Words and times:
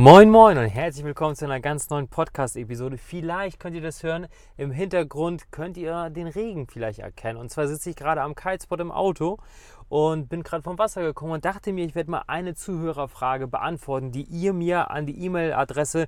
Moin 0.00 0.30
Moin 0.30 0.56
und 0.56 0.68
herzlich 0.68 1.04
willkommen 1.04 1.34
zu 1.34 1.44
einer 1.44 1.58
ganz 1.58 1.90
neuen 1.90 2.06
Podcast-Episode. 2.06 2.98
Vielleicht 2.98 3.58
könnt 3.58 3.74
ihr 3.74 3.82
das 3.82 4.04
hören. 4.04 4.28
Im 4.56 4.70
Hintergrund 4.70 5.50
könnt 5.50 5.76
ihr 5.76 6.08
den 6.10 6.28
Regen 6.28 6.68
vielleicht 6.68 7.00
erkennen. 7.00 7.36
Und 7.36 7.50
zwar 7.50 7.66
sitze 7.66 7.90
ich 7.90 7.96
gerade 7.96 8.22
am 8.22 8.36
Kitespot 8.36 8.78
im 8.78 8.92
Auto 8.92 9.38
und 9.88 10.28
bin 10.28 10.44
gerade 10.44 10.62
vom 10.62 10.78
Wasser 10.78 11.02
gekommen 11.02 11.32
und 11.32 11.44
dachte 11.44 11.72
mir, 11.72 11.84
ich 11.84 11.96
werde 11.96 12.12
mal 12.12 12.22
eine 12.28 12.54
Zuhörerfrage 12.54 13.48
beantworten, 13.48 14.12
die 14.12 14.22
ihr 14.22 14.52
mir 14.52 14.92
an 14.92 15.04
die 15.04 15.20
E-Mail-Adresse 15.24 16.06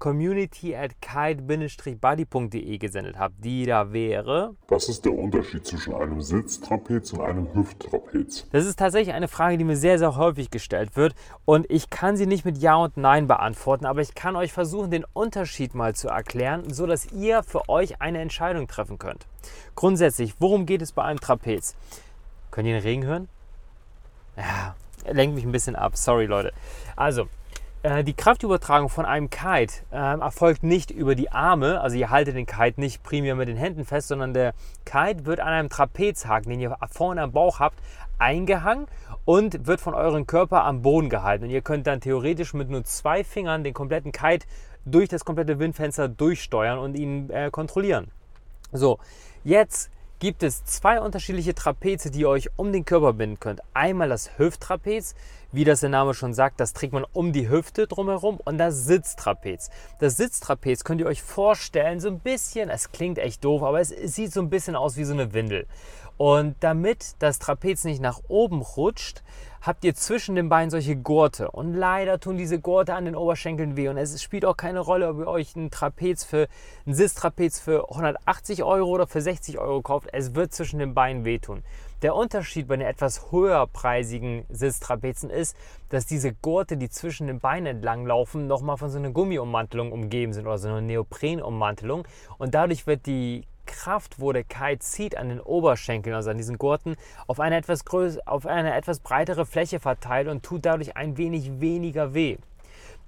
community 0.00 0.74
at 0.74 1.00
kite-buddy.de 1.00 2.78
gesendet 2.78 3.16
habt, 3.18 3.44
die 3.44 3.66
da 3.66 3.92
wäre. 3.92 4.56
Was 4.66 4.88
ist 4.88 5.04
der 5.04 5.12
Unterschied 5.12 5.64
zwischen 5.64 5.94
einem 5.94 6.20
Sitztrapez 6.20 7.12
und 7.12 7.20
einem 7.20 7.54
Hüfttrapez? 7.54 8.48
Das 8.50 8.66
ist 8.66 8.78
tatsächlich 8.78 9.14
eine 9.14 9.28
Frage, 9.28 9.58
die 9.58 9.64
mir 9.64 9.76
sehr, 9.76 10.00
sehr 10.00 10.16
häufig 10.16 10.50
gestellt 10.50 10.96
wird 10.96 11.14
und 11.44 11.66
ich 11.70 11.90
kann 11.90 12.16
sie 12.16 12.26
nicht 12.26 12.44
mit 12.44 12.58
Ja 12.58 12.74
und 12.76 12.96
Nein 12.96 13.28
beantworten, 13.28 13.86
aber 13.86 14.00
ich 14.00 14.16
kann 14.16 14.34
euch 14.34 14.52
versuchen, 14.52 14.90
den 14.90 15.04
Unterschied 15.12 15.76
mal 15.76 15.94
zu 15.94 16.08
erklären, 16.08 16.72
sodass 16.72 17.12
ihr 17.12 17.44
für 17.44 17.68
euch 17.68 18.00
eine 18.00 18.18
Entscheidung 18.20 18.66
treffen 18.66 18.98
könnt. 18.98 19.26
Grundsätzlich, 19.76 20.34
worum 20.40 20.66
geht 20.66 20.82
es 20.82 20.92
bei 20.92 21.04
einem 21.04 21.20
Trapez? 21.20 21.76
Könnt 22.50 22.66
ihr 22.66 22.74
den 22.74 22.82
Regen 22.82 23.04
hören? 23.04 23.28
Ja, 24.36 24.74
lenkt 25.12 25.34
mich 25.34 25.44
ein 25.44 25.52
bisschen 25.52 25.76
ab. 25.76 25.96
Sorry, 25.96 26.26
Leute. 26.26 26.52
Also, 26.96 27.28
die 27.82 28.12
Kraftübertragung 28.12 28.90
von 28.90 29.06
einem 29.06 29.30
Kite 29.30 29.74
äh, 29.90 29.96
erfolgt 29.96 30.62
nicht 30.62 30.90
über 30.90 31.14
die 31.14 31.32
Arme, 31.32 31.80
also 31.80 31.96
ihr 31.96 32.10
haltet 32.10 32.36
den 32.36 32.44
Kite 32.44 32.78
nicht 32.78 33.02
primär 33.02 33.34
mit 33.34 33.48
den 33.48 33.56
Händen 33.56 33.86
fest, 33.86 34.08
sondern 34.08 34.34
der 34.34 34.52
Kite 34.84 35.24
wird 35.24 35.40
an 35.40 35.48
einem 35.48 35.70
Trapezhaken, 35.70 36.50
den 36.50 36.60
ihr 36.60 36.76
vorne 36.90 37.22
am 37.22 37.32
Bauch 37.32 37.58
habt, 37.58 37.78
eingehangen 38.18 38.86
und 39.24 39.66
wird 39.66 39.80
von 39.80 39.94
eurem 39.94 40.26
Körper 40.26 40.64
am 40.64 40.82
Boden 40.82 41.08
gehalten. 41.08 41.44
Und 41.44 41.50
ihr 41.50 41.62
könnt 41.62 41.86
dann 41.86 42.02
theoretisch 42.02 42.52
mit 42.52 42.68
nur 42.68 42.84
zwei 42.84 43.24
Fingern 43.24 43.64
den 43.64 43.72
kompletten 43.72 44.12
Kite 44.12 44.46
durch 44.84 45.08
das 45.08 45.24
komplette 45.24 45.58
Windfenster 45.58 46.06
durchsteuern 46.08 46.78
und 46.78 46.96
ihn 46.96 47.30
äh, 47.30 47.50
kontrollieren. 47.50 48.10
So, 48.72 48.98
jetzt 49.42 49.90
gibt 50.20 50.42
es 50.42 50.64
zwei 50.66 51.00
unterschiedliche 51.00 51.54
Trapeze, 51.54 52.10
die 52.10 52.20
ihr 52.20 52.28
euch 52.28 52.50
um 52.56 52.72
den 52.72 52.84
Körper 52.84 53.14
binden 53.14 53.40
könnt. 53.40 53.62
Einmal 53.72 54.10
das 54.10 54.38
Hüfttrapez, 54.38 55.14
wie 55.50 55.64
das 55.64 55.80
der 55.80 55.88
Name 55.88 56.12
schon 56.12 56.34
sagt, 56.34 56.60
das 56.60 56.74
trägt 56.74 56.92
man 56.92 57.06
um 57.14 57.32
die 57.32 57.48
Hüfte 57.48 57.86
drumherum 57.86 58.38
und 58.44 58.58
das 58.58 58.84
Sitztrapez. 58.84 59.70
Das 59.98 60.18
Sitztrapez 60.18 60.84
könnt 60.84 61.00
ihr 61.00 61.06
euch 61.06 61.22
vorstellen, 61.22 62.00
so 62.00 62.08
ein 62.08 62.20
bisschen, 62.20 62.68
es 62.68 62.92
klingt 62.92 63.18
echt 63.18 63.42
doof, 63.42 63.62
aber 63.62 63.80
es, 63.80 63.88
sieht 63.88 64.32
so 64.32 64.42
ein 64.42 64.50
bisschen 64.50 64.76
aus 64.76 64.98
wie 64.98 65.04
so 65.04 65.14
eine 65.14 65.32
Windel. 65.32 65.66
Und 66.20 66.56
damit 66.60 67.14
das 67.20 67.38
Trapez 67.38 67.84
nicht 67.84 68.02
nach 68.02 68.20
oben 68.28 68.60
rutscht, 68.60 69.22
habt 69.62 69.86
ihr 69.86 69.94
zwischen 69.94 70.34
den 70.34 70.50
Beinen 70.50 70.68
solche 70.68 70.94
Gurte. 70.94 71.50
Und 71.50 71.72
leider 71.72 72.20
tun 72.20 72.36
diese 72.36 72.60
Gurte 72.60 72.92
an 72.92 73.06
den 73.06 73.16
Oberschenkeln 73.16 73.74
weh. 73.74 73.88
Und 73.88 73.96
es 73.96 74.22
spielt 74.22 74.44
auch 74.44 74.58
keine 74.58 74.80
Rolle, 74.80 75.08
ob 75.08 75.18
ihr 75.20 75.26
euch 75.26 75.56
ein 75.56 75.70
Trapez 75.70 76.24
für, 76.24 76.48
ein 76.86 76.92
Sitztrapez 76.92 77.58
für 77.58 77.88
180 77.88 78.62
Euro 78.64 78.90
oder 78.90 79.06
für 79.06 79.22
60 79.22 79.58
Euro 79.58 79.80
kauft. 79.80 80.10
Es 80.12 80.34
wird 80.34 80.52
zwischen 80.52 80.78
den 80.78 80.92
Beinen 80.92 81.24
wehtun. 81.24 81.62
Der 82.02 82.14
Unterschied 82.14 82.68
bei 82.68 82.76
den 82.76 82.86
etwas 82.86 83.32
höherpreisigen 83.32 84.44
Sitztrapezen 84.50 85.30
ist, 85.30 85.56
dass 85.88 86.04
diese 86.04 86.34
Gurte, 86.34 86.76
die 86.76 86.90
zwischen 86.90 87.28
den 87.28 87.40
Beinen 87.40 87.64
entlang 87.64 88.04
laufen, 88.04 88.46
nochmal 88.46 88.76
von 88.76 88.90
so 88.90 88.98
einer 88.98 89.10
Gummiummantelung 89.10 89.90
umgeben 89.90 90.34
sind 90.34 90.46
oder 90.46 90.58
so 90.58 90.68
einer 90.68 90.82
Neoprenummantelung. 90.82 92.06
Und 92.36 92.54
dadurch 92.54 92.86
wird 92.86 93.06
die 93.06 93.46
Kraft, 93.70 94.16
der 94.20 94.44
Kite 94.44 94.80
zieht 94.80 95.16
an 95.16 95.28
den 95.28 95.40
Oberschenkeln, 95.40 96.14
also 96.14 96.30
an 96.30 96.36
diesen 96.36 96.58
Gurten, 96.58 96.96
auf 97.26 97.38
eine 97.40 97.56
etwas, 97.56 97.84
größere, 97.84 98.26
auf 98.26 98.44
eine 98.44 98.74
etwas 98.74 99.00
breitere 99.00 99.46
Fläche 99.46 99.78
verteilt 99.78 100.28
und 100.28 100.42
tut 100.42 100.66
dadurch 100.66 100.96
ein 100.96 101.16
wenig 101.16 101.60
weniger 101.60 102.12
weh. 102.12 102.36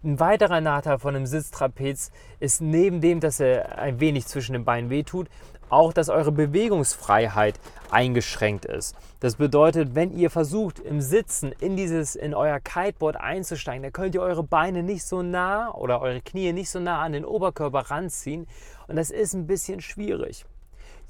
Ein 0.05 0.19
weiterer 0.19 0.61
Nachteil 0.61 0.99
von 0.99 1.15
einem 1.15 1.27
Sitztrapez 1.27 2.11
ist 2.41 2.61
neben 2.61 3.01
dem, 3.01 3.21
dass 3.21 3.39
er 3.39 3.79
ein 3.79 4.01
wenig 4.01 4.27
zwischen 4.27 4.53
den 4.53 4.65
Beinen 4.65 4.91
wehtut, 4.91 5.29
auch, 5.69 5.93
dass 5.93 6.09
eure 6.09 6.33
Bewegungsfreiheit 6.33 7.59
eingeschränkt 7.91 8.65
ist. 8.65 8.95
Das 9.21 9.37
bedeutet, 9.37 9.95
wenn 9.95 10.13
ihr 10.13 10.31
versucht 10.31 10.79
im 10.79 11.01
Sitzen 11.01 11.53
in 11.61 11.77
dieses 11.77 12.15
in 12.15 12.35
euer 12.35 12.61
Kiteboard 12.61 13.17
einzusteigen, 13.17 13.83
dann 13.83 13.93
könnt 13.93 14.15
ihr 14.15 14.23
eure 14.23 14.43
Beine 14.43 14.83
nicht 14.83 15.05
so 15.05 15.23
nah 15.23 15.73
oder 15.73 16.01
eure 16.01 16.21
Knie 16.21 16.53
nicht 16.53 16.71
so 16.71 16.79
nah 16.79 17.01
an 17.01 17.13
den 17.13 17.25
Oberkörper 17.25 17.91
ranziehen 17.91 18.47
und 18.87 18.97
das 18.97 19.11
ist 19.11 19.35
ein 19.35 19.47
bisschen 19.47 19.81
schwierig. 19.81 20.45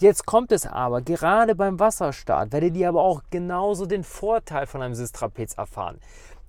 Jetzt 0.03 0.27
kommt 0.27 0.51
es 0.51 0.67
aber, 0.67 1.01
gerade 1.01 1.55
beim 1.55 1.79
Wasserstart 1.79 2.51
werdet 2.51 2.75
ihr 2.75 2.89
aber 2.89 3.03
auch 3.03 3.23
genauso 3.31 3.87
den 3.87 4.03
Vorteil 4.03 4.67
von 4.67 4.83
einem 4.83 4.97
Sitztrapez 4.97 5.55
erfahren. 5.55 6.01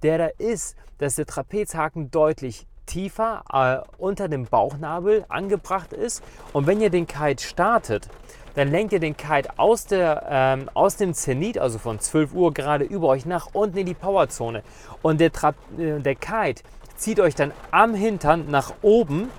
Der 0.02 0.18
da 0.18 0.26
ist, 0.40 0.76
dass 0.98 1.18
der 1.18 1.28
Trapezhaken 1.28 2.10
deutlich 2.10 2.66
tiefer 2.88 3.44
äh, 3.54 3.88
unter 4.00 4.28
dem 4.28 4.46
Bauchnabel 4.46 5.26
angebracht 5.30 5.94
ist. 5.94 6.24
Und 6.52 6.66
wenn 6.66 6.82
ihr 6.82 6.90
den 6.90 7.06
Kite 7.06 7.44
startet, 7.44 8.10
dann 8.56 8.72
lenkt 8.72 8.92
ihr 8.92 9.00
den 9.00 9.16
Kite 9.16 9.52
aus, 9.58 9.86
der, 9.86 10.26
ähm, 10.28 10.68
aus 10.74 10.96
dem 10.96 11.14
Zenit, 11.14 11.60
also 11.60 11.78
von 11.78 12.00
12 12.00 12.34
Uhr 12.34 12.56
gerade 12.56 12.86
über 12.86 13.10
euch, 13.10 13.28
nach 13.28 13.50
unten 13.54 13.78
in 13.78 13.86
die 13.86 13.94
Powerzone. 13.94 14.64
Und 15.04 15.22
der, 15.22 15.32
Tra 15.32 15.54
äh, 15.78 16.00
der 16.00 16.16
Kite 16.16 16.64
zieht 16.96 17.20
euch 17.20 17.36
dann 17.36 17.52
am 17.70 17.94
Hintern 17.94 18.50
nach 18.50 18.74
oben. 18.82 19.30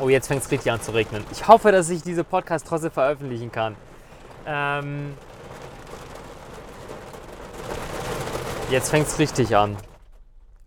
Oh, 0.00 0.08
jetzt 0.08 0.28
fängt 0.28 0.42
es 0.42 0.50
richtig 0.50 0.70
an 0.70 0.80
zu 0.80 0.92
regnen. 0.92 1.24
Ich 1.32 1.48
hoffe, 1.48 1.72
dass 1.72 1.90
ich 1.90 2.02
diese 2.02 2.22
Podcast 2.22 2.66
trotzdem 2.68 2.92
veröffentlichen 2.92 3.50
kann. 3.50 3.74
Ähm 4.46 5.14
jetzt 8.70 8.90
fängt 8.90 9.08
es 9.08 9.18
richtig 9.18 9.56
an 9.56 9.76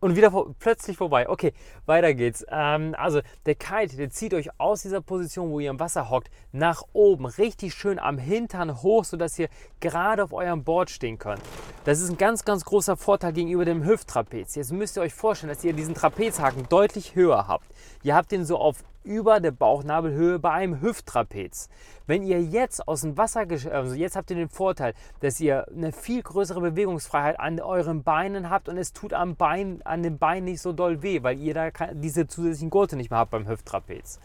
und 0.02 0.16
wieder 0.16 0.32
vor, 0.32 0.54
plötzlich 0.60 0.98
vorbei. 0.98 1.30
Okay, 1.30 1.54
weiter 1.86 2.14
geht's. 2.14 2.44
Ähm, 2.50 2.96
also 2.98 3.22
der 3.46 3.56
Kite, 3.56 3.96
der 3.96 4.10
zieht 4.10 4.34
euch 4.34 4.50
aus 4.60 4.82
dieser 4.82 5.00
Position, 5.00 5.52
wo 5.52 5.60
ihr 5.60 5.70
im 5.70 5.80
Wasser 5.80 6.10
hockt, 6.10 6.30
nach 6.52 6.84
oben, 6.92 7.26
richtig 7.26 7.74
schön 7.74 8.00
am 8.00 8.18
Hintern 8.18 8.82
hoch, 8.82 9.06
sodass 9.06 9.40
ihr 9.40 9.48
gerade 9.80 10.24
auf 10.24 10.34
eurem 10.34 10.64
Board 10.64 10.90
stehen 10.90 11.20
könnt. 11.20 11.42
Das 11.86 12.02
ist 12.02 12.10
ein 12.10 12.18
ganz, 12.18 12.44
ganz 12.44 12.66
großer 12.66 12.98
Vorteil 12.98 13.34
gegenüber 13.34 13.64
dem 13.64 13.86
Hüfttrapez. 13.86 14.56
Jetzt 14.56 14.74
müsst 14.74 14.98
ihr 14.98 15.04
euch 15.04 15.14
vorstellen, 15.14 15.54
dass 15.54 15.64
ihr 15.64 15.74
diesen 15.74 15.94
Trapezhaken 15.94 16.68
deutlich 16.68 17.16
höher 17.16 17.48
habt. 17.48 17.66
Ihr 18.04 18.16
habt 18.16 18.32
den 18.32 18.44
so 18.44 18.58
auf 18.58 18.84
über 19.04 19.40
der 19.40 19.52
Bauchnabelhöhe 19.52 20.40
bei 20.40 20.52
einem 20.52 20.82
Hüfttrapez. 20.82 21.70
Wenn 22.08 22.24
ihr 22.24 22.42
jetzt 22.42 22.88
aus 22.88 23.02
dem 23.02 23.18
Wasser, 23.18 23.46
also 23.72 23.96
jetzt 23.96 24.16
habt 24.16 24.30
ihr 24.30 24.36
den 24.36 24.50
Vorteil, 24.50 24.94
dass 25.22 25.40
ihr 25.40 25.68
eine 25.70 25.92
viel 25.92 26.22
größere 26.22 26.62
Bewegungsfreiheit 26.62 27.40
an 27.40 27.60
euren 27.60 28.04
Beinen 28.04 28.50
habt 28.50 28.70
und 28.70 28.78
es 28.78 28.94
tut 28.94 29.14
am 29.14 29.36
Bein, 29.36 29.82
an 29.84 30.04
den 30.04 30.18
Beinen 30.18 30.46
nicht 30.46 30.62
so 30.62 30.74
doll 30.74 31.02
weh, 31.02 31.24
weil 31.24 31.40
ihr 31.40 31.54
da 31.54 31.70
diese 31.94 32.28
zusätzlichen 32.28 32.70
Gurte 32.70 32.96
nicht 32.96 33.10
mehr 33.10 33.20
habt 33.20 33.32
beim 33.32 33.48
Hüfttrapez. 33.48 34.20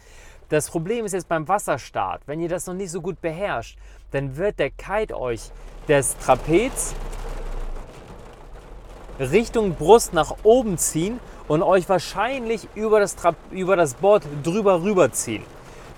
Das 0.48 0.70
Problem 0.70 1.04
ist 1.04 1.12
jetzt 1.12 1.28
beim 1.28 1.48
Wasserstart, 1.48 2.22
wenn 2.26 2.40
ihr 2.40 2.48
das 2.48 2.66
noch 2.66 2.74
nicht 2.74 2.90
so 2.90 3.00
gut 3.00 3.20
beherrscht, 3.20 3.78
dann 4.12 4.36
wird 4.36 4.58
der 4.58 4.70
Kite 4.70 5.18
euch 5.18 5.50
das 5.88 6.16
Trapez 6.18 6.94
Richtung 9.18 9.74
Brust 9.74 10.12
nach 10.12 10.36
oben 10.42 10.78
ziehen 10.78 11.18
und 11.48 11.62
euch 11.62 11.88
wahrscheinlich 11.88 12.68
über 12.74 13.00
das, 13.00 13.16
Tra 13.16 13.34
über 13.50 13.76
das 13.76 13.94
Board 13.94 14.24
drüber 14.42 14.82
rüberziehen. 14.82 15.44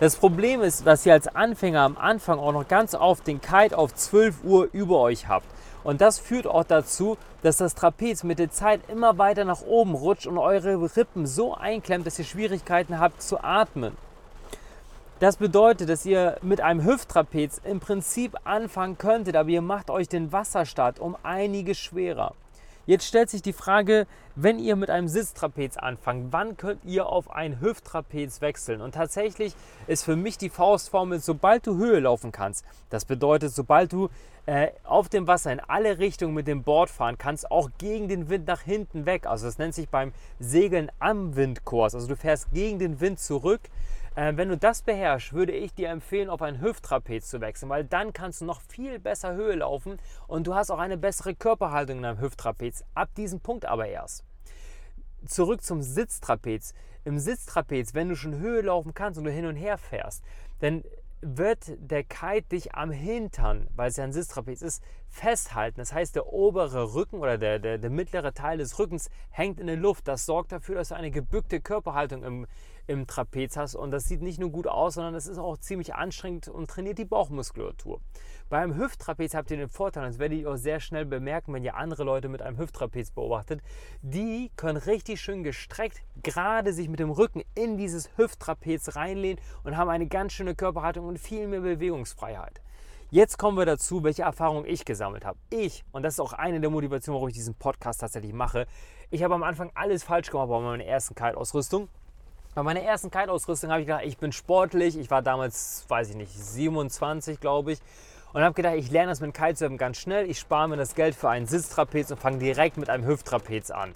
Das 0.01 0.15
Problem 0.15 0.63
ist, 0.63 0.87
dass 0.87 1.05
ihr 1.07 1.13
als 1.13 1.27
Anfänger 1.27 1.81
am 1.81 1.97
Anfang 1.97 2.39
auch 2.39 2.53
noch 2.53 2.69
ganz 2.69 2.95
oft 2.95 3.27
den 3.27 3.41
Kite 3.41 3.77
auf 3.77 3.95
12 3.95 4.45
Uhr 4.45 4.69
über 4.73 5.01
euch 5.01 5.27
habt. 5.27 5.47
Und 5.83 6.01
das 6.01 6.19
führt 6.19 6.47
auch 6.47 6.65
dazu, 6.65 7.17
dass 7.43 7.57
das 7.57 7.75
Trapez 7.75 8.23
mit 8.23 8.39
der 8.39 8.51
Zeit 8.51 8.81
immer 8.89 9.19
weiter 9.19 9.45
nach 9.45 9.63
oben 9.63 9.95
rutscht 9.95 10.27
und 10.27 10.39
eure 10.39 10.97
Rippen 10.97 11.27
so 11.27 11.55
einklemmt, 11.55 12.07
dass 12.07 12.19
ihr 12.19 12.25
Schwierigkeiten 12.25 13.01
habt 13.01 13.23
zu 13.23 13.43
atmen. 13.43 13.97
Das 15.21 15.37
bedeutet, 15.37 15.89
dass 15.89 16.07
ihr 16.07 16.37
mit 16.43 16.61
einem 16.61 16.85
Hüfttrapez 16.85 17.61
im 17.65 17.81
Prinzip 17.81 18.37
anfangen 18.45 18.99
könntet, 18.99 19.35
aber 19.35 19.49
ihr 19.49 19.63
macht 19.63 19.91
euch 19.91 20.09
den 20.09 20.31
Wasserstart 20.31 21.01
um 21.01 21.17
einiges 21.25 21.79
schwerer. 21.79 22.35
Jetzt 22.89 23.05
stellt 23.05 23.29
sich 23.29 23.43
die 23.43 23.53
Frage, 23.53 24.07
wenn 24.35 24.59
ihr 24.59 24.75
mit 24.75 24.89
einem 24.89 25.09
Sitztrapez 25.09 25.77
anfangt, 25.77 26.29
wann 26.33 26.57
könnt 26.57 26.87
ihr 26.87 27.05
auf 27.05 27.31
ein 27.31 27.61
Hüfttrapez 27.61 28.41
wechseln? 28.41 28.81
Und 28.81 28.95
tatsächlich 28.95 29.55
ist 29.87 30.05
für 30.07 30.17
mich 30.17 30.39
die 30.39 30.49
Faustformel, 30.49 31.21
sobald 31.21 31.67
du 31.67 31.77
Höhe 31.77 32.01
laufen 32.01 32.33
kannst, 32.33 32.65
das 32.89 33.05
bedeutet, 33.05 33.53
sobald 33.53 33.93
du 33.93 34.09
äh, 34.47 34.69
auf 34.85 35.11
dem 35.11 35.27
Wasser 35.27 35.53
in 35.53 35.61
alle 35.61 35.99
Richtungen 35.99 36.33
mit 36.33 36.47
dem 36.47 36.63
Board 36.63 36.89
fahren 36.89 37.19
kannst, 37.19 37.51
auch 37.51 37.69
gegen 37.77 38.09
den 38.09 38.31
Wind 38.31 38.47
nach 38.47 38.63
hinten 38.63 39.05
weg. 39.05 39.27
Also 39.27 39.45
das 39.45 39.59
nennt 39.59 39.75
sich 39.75 39.91
beim 39.91 40.15
Segeln 40.41 40.91
am 40.99 41.37
Windkurs. 41.37 41.95
Also 41.95 42.09
du 42.09 42.17
fährst 42.17 42.51
gegen 42.53 42.79
den 42.79 43.03
Wind 43.03 43.21
zurück 43.21 43.61
äh, 44.19 44.37
wenn 44.37 44.49
du 44.49 44.57
das 44.57 44.83
beherrschst, 44.83 45.33
würde 45.33 45.53
ich 45.53 45.75
dir 45.75 45.91
empfehlen, 45.91 46.29
auf 46.29 46.43
ein 46.43 46.61
Hüfttrapez 46.61 47.29
zu 47.29 47.41
wechseln, 47.41 47.69
weil 47.69 47.85
dann 47.85 48.13
kannst 48.13 48.41
du 48.41 48.47
noch 48.47 48.61
viel 48.63 48.99
besser 48.99 49.35
Höhe 49.35 49.55
laufen 49.55 49.99
und 50.27 50.49
du 50.49 50.57
hast 50.57 50.73
auch 50.73 50.81
eine 50.81 50.97
bessere 50.97 51.37
Körperhaltung 51.37 51.99
in 51.99 52.05
einem 52.05 52.21
Hüfttrapez. 52.21 52.85
Ab 52.95 53.11
diesem 53.17 53.39
Punkt 53.39 53.65
aber 53.65 53.87
erst. 53.87 54.25
Zurück 55.25 55.63
zum 55.63 55.83
Sitztrapez. 55.83 56.75
Im 57.05 57.21
Sitztrapez, 57.21 57.95
wenn 57.95 58.09
du 58.09 58.17
schon 58.17 58.39
Höhe 58.39 58.63
laufen 58.63 58.93
kannst 58.93 59.19
und 59.19 59.25
du 59.25 59.31
hin 59.31 59.47
und 59.47 59.55
her 59.55 59.79
fährst, 59.79 60.25
dann 60.59 60.83
wird 61.21 61.77
der 61.79 62.03
Kite 62.03 62.49
dich 62.51 62.75
am 62.75 62.91
Hintern, 62.91 63.69
weil 63.77 63.91
es 63.91 63.97
ja 63.97 64.05
ein 64.05 64.13
Sitztrapez 64.13 64.63
ist, 64.63 64.83
festhalten. 65.09 65.79
Das 65.79 65.93
heißt, 65.93 66.15
der 66.15 66.33
obere 66.33 66.95
Rücken 66.95 67.19
oder 67.19 67.39
der, 67.39 67.59
der, 67.59 67.79
der 67.79 67.91
mittlere 67.91 68.33
Teil 68.33 68.59
des 68.59 68.79
Rückens 68.79 69.11
hängt 69.31 69.61
in 69.61 69.67
der 69.67 69.77
Luft. 69.77 70.07
Das 70.09 70.27
sorgt 70.27 70.53
dafür, 70.53 70.77
dass 70.77 70.89
du 70.89 70.97
eine 70.97 71.11
gebückte 71.11 71.61
Körperhaltung 71.61 72.23
im, 72.23 72.47
im 72.87 73.07
Trapez 73.07 73.57
hast. 73.57 73.75
Und 73.75 73.91
das 73.91 74.05
sieht 74.05 74.23
nicht 74.23 74.39
nur 74.39 74.51
gut 74.51 74.67
aus, 74.67 74.95
sondern 74.95 75.15
es 75.15 75.27
ist 75.27 75.39
auch 75.39 75.57
ziemlich 75.59 75.95
anstrengend 75.95 76.49
und 76.49 76.69
trainiert 76.69 76.99
die 76.99 77.05
Bauchmuskulatur. 77.05 78.01
Beim 78.49 78.77
Hüfttrapez 78.77 79.35
habt 79.35 79.51
ihr 79.51 79.59
den 79.59 79.69
Vorteil, 79.69 80.07
das 80.07 80.19
werdet 80.19 80.39
ihr 80.39 80.51
auch 80.51 80.57
sehr 80.57 80.81
schnell 80.81 81.05
bemerken, 81.05 81.53
wenn 81.53 81.65
ihr 81.65 81.77
andere 81.77 82.05
Leute 82.05 82.29
mit 82.29 82.41
einem 82.41 82.59
Hüfttrapez 82.59 83.11
beobachtet. 83.11 83.61
Die 84.01 84.51
können 84.57 84.79
richtig 84.79 85.21
schön 85.21 85.43
gestreckt 85.43 86.03
gerade 86.23 86.73
sich 86.73 86.89
mit 86.89 87.01
dem 87.01 87.11
Rücken 87.11 87.43
in 87.55 87.77
dieses 87.77 88.11
Hüfttrapez 88.17 88.97
reinlehnen 88.97 89.41
und 89.65 89.77
haben 89.77 89.91
eine 89.91 90.07
ganz 90.07 90.33
schöne 90.33 90.55
Körperhaltung 90.55 91.07
und 91.07 91.19
viel 91.19 91.47
mehr 91.47 91.61
Bewegungsfreiheit. 91.61 92.61
Jetzt 93.11 93.39
kommen 93.39 93.57
wir 93.57 93.65
dazu, 93.65 94.05
welche 94.05 94.25
Erfahrungen 94.25 94.67
ich 94.67 94.85
gesammelt 94.85 95.25
habe. 95.25 95.39
Ich, 95.49 95.83
und 95.93 96.03
das 96.03 96.15
ist 96.15 96.21
auch 96.21 96.35
eine 96.35 96.61
der 96.61 96.69
Motivationen, 96.69 97.17
warum 97.17 97.31
ich 97.31 97.35
diesen 97.35 97.55
Podcast 97.55 98.03
tatsächlich 98.03 98.35
mache, 98.35 98.67
ich 99.09 99.23
habe 99.23 99.33
am 99.33 99.45
Anfang 99.45 99.71
alles 99.75 100.05
falsch 100.05 100.31
gemacht 100.31 100.51
bei 100.51 100.61
meiner 100.61 100.85
ersten 100.85 101.15
Kite-Ausrüstung. 101.15 101.89
Bei 102.55 102.63
meiner 102.63 102.83
ersten 102.83 103.11
Kite-Ausrüstung 103.11 103.71
habe 103.71 103.81
ich 103.81 103.87
gedacht, 103.87 104.05
ich 104.05 104.19
bin 104.19 104.31
sportlich. 104.31 104.99
Ich 104.99 105.11
war 105.11 105.23
damals, 105.23 105.87
weiß 105.89 106.11
ich 106.11 106.17
nicht, 106.17 106.35
27, 106.35 107.41
glaube 107.41 107.73
ich. 107.73 107.79
Und 108.35 108.43
habe 108.43 108.53
gedacht, 108.53 108.75
ich 108.75 108.91
lerne 108.91 109.09
das 109.09 109.23
mit 109.23 109.33
Kitesurfen 109.33 109.79
ganz 109.79 109.97
schnell. 109.97 110.29
Ich 110.29 110.39
spare 110.39 110.69
mir 110.69 110.77
das 110.77 110.95
Geld 110.95 111.15
für 111.15 111.31
einen 111.31 111.47
Sitztrapez 111.47 112.11
und 112.11 112.21
fange 112.21 112.37
direkt 112.37 112.77
mit 112.77 112.91
einem 112.91 113.07
Hüfttrapez 113.07 113.71
an. 113.71 113.95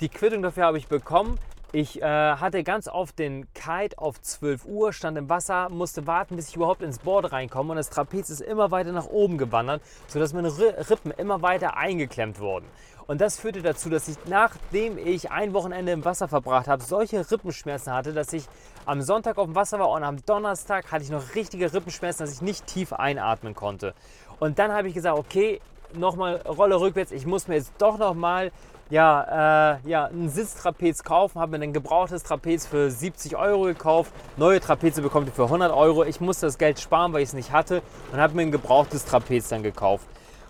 Die 0.00 0.08
Quittung 0.08 0.42
dafür 0.42 0.64
habe 0.64 0.78
ich 0.78 0.88
bekommen. 0.88 1.38
Ich 1.70 2.00
äh, 2.00 2.04
hatte 2.06 2.64
ganz 2.64 2.88
oft 2.88 3.18
den 3.18 3.52
Kite 3.52 3.98
auf 3.98 4.18
12 4.22 4.64
Uhr, 4.64 4.94
stand 4.94 5.18
im 5.18 5.28
Wasser, 5.28 5.68
musste 5.68 6.06
warten, 6.06 6.36
bis 6.36 6.48
ich 6.48 6.56
überhaupt 6.56 6.80
ins 6.80 6.98
Board 6.98 7.30
reinkomme 7.30 7.72
und 7.72 7.76
das 7.76 7.90
Trapez 7.90 8.30
ist 8.30 8.40
immer 8.40 8.70
weiter 8.70 8.92
nach 8.92 9.04
oben 9.04 9.36
gewandert, 9.36 9.82
sodass 10.06 10.32
meine 10.32 10.48
Rippen 10.48 11.10
immer 11.10 11.42
weiter 11.42 11.76
eingeklemmt 11.76 12.40
wurden. 12.40 12.64
Und 13.06 13.20
das 13.20 13.38
führte 13.38 13.60
dazu, 13.60 13.90
dass 13.90 14.08
ich, 14.08 14.16
nachdem 14.24 14.96
ich 14.96 15.30
ein 15.30 15.52
Wochenende 15.52 15.92
im 15.92 16.06
Wasser 16.06 16.26
verbracht 16.26 16.68
habe, 16.68 16.82
solche 16.82 17.30
Rippenschmerzen 17.30 17.92
hatte, 17.92 18.14
dass 18.14 18.32
ich 18.32 18.46
am 18.86 19.02
Sonntag 19.02 19.36
auf 19.36 19.44
dem 19.44 19.54
Wasser 19.54 19.78
war 19.78 19.90
und 19.90 20.04
am 20.04 20.24
Donnerstag 20.24 20.90
hatte 20.90 21.04
ich 21.04 21.10
noch 21.10 21.34
richtige 21.34 21.70
Rippenschmerzen, 21.70 22.24
dass 22.24 22.34
ich 22.34 22.40
nicht 22.40 22.66
tief 22.66 22.94
einatmen 22.94 23.54
konnte. 23.54 23.92
Und 24.40 24.58
dann 24.58 24.72
habe 24.72 24.88
ich 24.88 24.94
gesagt, 24.94 25.18
okay, 25.18 25.60
nochmal 25.94 26.36
Rolle 26.46 26.80
rückwärts, 26.80 27.12
ich 27.12 27.26
muss 27.26 27.48
mir 27.48 27.56
jetzt 27.56 27.72
doch 27.78 27.98
nochmal 27.98 28.52
ja, 28.90 29.74
äh, 29.74 29.88
ja, 29.88 30.06
ein 30.06 30.28
Sitztrapez 30.28 31.02
kaufen, 31.02 31.40
habe 31.40 31.58
mir 31.58 31.64
ein 31.64 31.72
gebrauchtes 31.72 32.22
Trapez 32.22 32.66
für 32.66 32.90
70 32.90 33.36
Euro 33.36 33.64
gekauft. 33.64 34.12
Neue 34.36 34.60
Trapeze 34.60 35.02
bekommt 35.02 35.28
ihr 35.28 35.32
für 35.32 35.44
100 35.44 35.72
Euro. 35.72 36.04
Ich 36.04 36.20
musste 36.20 36.46
das 36.46 36.58
Geld 36.58 36.80
sparen, 36.80 37.12
weil 37.12 37.22
ich 37.22 37.28
es 37.28 37.34
nicht 37.34 37.52
hatte 37.52 37.82
und 38.12 38.18
habe 38.18 38.34
mir 38.34 38.42
ein 38.42 38.52
gebrauchtes 38.52 39.04
Trapez 39.04 39.48
dann 39.48 39.62
gekauft. 39.62 40.06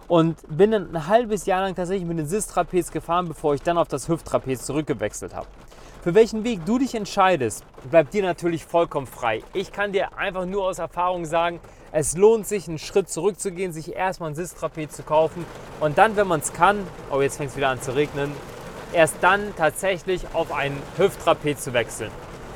Und 0.07 0.37
bin 0.49 0.71
dann 0.71 0.95
ein 0.95 1.07
halbes 1.07 1.47
Jahr 1.47 1.63
lang 1.63 1.75
tatsächlich 1.75 2.07
mit 2.07 2.19
dem 2.19 2.27
Sitztrapez 2.27 2.93
gefahren, 2.93 3.29
bevor 3.29 3.55
ich 3.55 3.63
dann 3.63 3.77
auf 3.77 3.89
das 3.89 4.09
Hüfttrapez 4.09 4.65
zurückgewechselt 4.65 5.35
habe. 5.35 5.47
Für 6.03 6.15
welchen 6.15 6.45
Weg 6.45 6.65
du 6.65 6.79
dich 6.79 6.95
entscheidest, 6.95 7.65
bleibt 7.91 8.15
dir 8.15 8.23
natürlich 8.23 8.65
vollkommen 8.65 9.07
frei. 9.07 9.43
Ich 9.53 9.73
kann 9.73 9.93
dir 9.93 10.17
einfach 10.17 10.47
nur 10.47 10.65
aus 10.65 10.79
Erfahrung 10.79 11.27
sagen, 11.27 11.61
es 11.93 12.17
lohnt 12.17 12.47
sich, 12.47 12.69
einen 12.69 12.79
Schritt 12.79 13.09
zurückzugehen, 13.09 13.73
sich 13.73 13.95
erstmal 13.95 14.31
ein 14.31 14.35
Sitztrapez 14.35 14.95
zu 14.95 15.03
kaufen 15.03 15.45
und 15.81 15.99
dann, 15.99 16.17
wenn 16.17 16.27
man 16.27 16.41
es 16.41 16.53
kann, 16.53 16.87
oh 17.11 17.21
jetzt 17.21 17.37
fängt 17.37 17.51
es 17.51 17.57
wieder 17.57 17.69
an 17.69 17.81
zu 17.81 17.95
regnen, 17.95 18.33
erst 18.93 19.17
dann 19.21 19.55
tatsächlich 19.57 20.27
auf 20.35 20.53
ein 20.53 20.77
Hüfttrapez 20.97 21.63
zu 21.63 21.73
wechseln. 21.73 22.11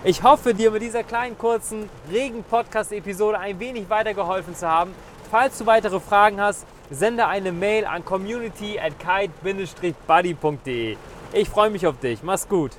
Ich 0.05 0.23
hoffe, 0.23 0.53
dir 0.53 0.73
mit 0.73 0.83
dieser 0.83 1.05
kleinen 1.05 1.39
kurzen 1.39 1.89
Regen-Podcast-Episode 2.11 3.39
ein 3.39 3.61
wenig 3.61 3.89
weitergeholfen 3.89 4.57
zu 4.57 4.67
haben. 4.69 4.93
Falls 5.31 5.59
du 5.59 5.67
weitere 5.67 6.01
Fragen 6.01 6.41
hast, 6.41 6.67
sende 6.91 7.27
eine 7.27 7.53
Mail 7.53 7.85
an 7.87 8.05
community 8.05 8.81
at 8.81 8.99
kite-buddy.de. 8.99 10.97
Ich 11.33 11.49
freue 11.49 11.71
mich 11.71 11.87
auf 11.87 11.99
dich. 12.01 12.23
Mach's 12.23 12.49
gut. 12.49 12.73